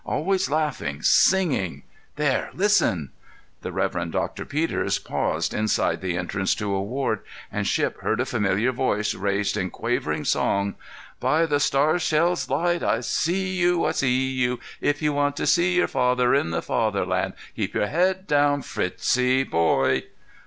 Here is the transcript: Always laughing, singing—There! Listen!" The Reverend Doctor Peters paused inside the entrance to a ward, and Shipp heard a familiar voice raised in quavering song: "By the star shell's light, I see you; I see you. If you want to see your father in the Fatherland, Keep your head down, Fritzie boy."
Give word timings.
Always 0.03 0.49
laughing, 0.49 1.03
singing—There! 1.03 2.49
Listen!" 2.55 3.11
The 3.61 3.71
Reverend 3.71 4.13
Doctor 4.13 4.45
Peters 4.45 4.97
paused 4.97 5.53
inside 5.53 6.01
the 6.01 6.17
entrance 6.17 6.55
to 6.55 6.73
a 6.73 6.81
ward, 6.81 7.19
and 7.51 7.67
Shipp 7.67 7.99
heard 8.01 8.19
a 8.19 8.25
familiar 8.25 8.71
voice 8.71 9.13
raised 9.13 9.55
in 9.55 9.69
quavering 9.69 10.25
song: 10.25 10.73
"By 11.19 11.45
the 11.45 11.59
star 11.59 11.99
shell's 11.99 12.49
light, 12.49 12.81
I 12.81 13.01
see 13.01 13.53
you; 13.55 13.85
I 13.85 13.91
see 13.91 14.31
you. 14.31 14.59
If 14.81 15.03
you 15.03 15.13
want 15.13 15.35
to 15.37 15.45
see 15.45 15.75
your 15.75 15.87
father 15.87 16.33
in 16.33 16.49
the 16.49 16.63
Fatherland, 16.63 17.35
Keep 17.55 17.75
your 17.75 17.85
head 17.85 18.25
down, 18.25 18.63
Fritzie 18.63 19.43
boy." 19.43 20.05